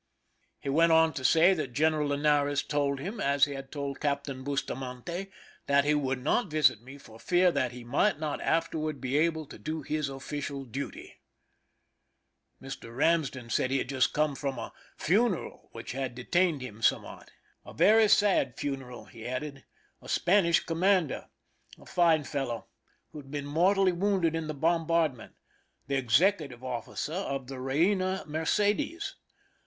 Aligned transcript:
He 0.59 0.69
went 0.69 0.91
on 0.91 1.13
to 1.13 1.23
say 1.23 1.53
that 1.53 1.73
Qeneral 1.75 2.07
Linares 2.07 2.63
told 2.63 2.99
him, 2.99 3.19
as 3.19 3.45
he 3.45 3.53
had 3.53 3.71
told 3.71 3.99
Captain 3.99 4.43
Bustamante, 4.43 5.29
that 5.67 5.85
he 5.85 5.93
would 5.93 6.23
not 6.23 6.47
visit 6.47 6.81
me 6.81 6.97
for 6.97 7.19
fear 7.19 7.51
that 7.51 7.71
he 7.71 7.83
might 7.83 8.17
not 8.17 8.41
afterward 8.41 8.99
be 8.99 9.15
able 9.15 9.45
to 9.45 9.59
do 9.59 9.83
his 9.83 10.09
official 10.09 10.65
duty. 10.65 11.19
Mr. 12.59 12.89
Eamsden 12.95 13.51
said 13.51 13.69
he 13.69 13.77
had 13.77 13.89
just 13.89 14.11
come 14.11 14.33
from 14.33 14.57
a 14.57 14.73
funeral, 14.97 15.69
which 15.71 15.91
had 15.91 16.15
detained 16.15 16.63
him 16.63 16.81
somewhat. 16.81 17.29
"A 17.63 17.69
226 17.69 17.69
PRISON 17.69 17.69
LIFE 17.69 17.75
THE 17.75 17.77
SIEGE 17.77 17.87
very 17.87 18.07
sad 18.55 18.59
funeral," 18.59 19.05
he 19.05 19.27
added, 19.27 19.65
"a 20.01 20.09
Spanish 20.09 20.61
com 20.61 20.79
mander—a 20.79 21.85
fine 21.85 22.23
fellow, 22.23 22.65
who 23.11 23.19
had 23.19 23.29
been 23.29 23.45
mortally 23.45 23.91
wounded 23.91 24.35
in 24.35 24.47
the 24.47 24.55
bombardment— 24.55 25.35
the 25.85 25.93
executive 25.95 26.63
officer 26.63 27.13
of 27.13 27.45
the 27.45 27.59
Reina 27.59 28.23
Mercedes.' 28.25 29.13